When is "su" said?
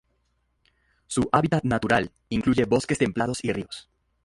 1.05-1.29